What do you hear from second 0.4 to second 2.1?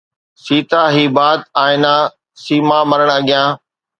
سيتا هي بات آينا